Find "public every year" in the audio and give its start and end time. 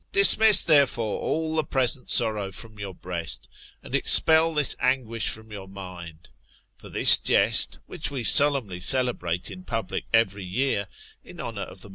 9.63-10.87